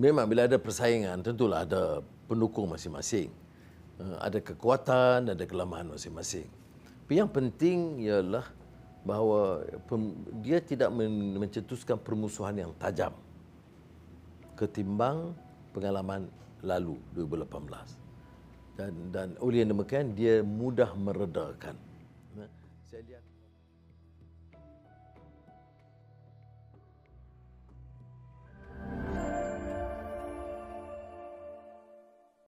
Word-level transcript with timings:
memang 0.00 0.24
bila 0.24 0.48
ada 0.48 0.56
persaingan 0.56 1.20
tentulah 1.20 1.68
ada 1.68 2.00
pendukung 2.24 2.72
masing-masing. 2.72 3.28
Eh, 4.00 4.16
ada 4.16 4.40
kekuatan, 4.40 5.36
ada 5.36 5.44
kelemahan 5.44 5.92
masing-masing. 5.92 6.48
Tapi 7.04 7.12
yang 7.20 7.28
penting 7.28 8.00
ialah 8.08 8.48
bahawa 9.04 9.64
dia 10.40 10.62
tidak 10.62 10.88
mencetuskan 11.36 11.98
permusuhan 12.00 12.54
yang 12.54 12.72
tajam 12.80 13.12
ketimbang 14.56 15.32
pengalaman 15.72 16.28
lalu 16.60 16.96
2018. 17.16 17.96
Dan 18.76 18.92
dan 19.12 19.28
oleh 19.40 19.64
demikian 19.64 20.16
dia 20.16 20.40
mudah 20.40 20.92
meredakan. 20.96 21.76
Saya 22.88 23.02
lihat 23.06 23.24